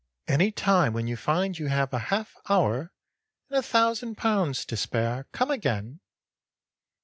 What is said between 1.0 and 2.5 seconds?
you find you have a half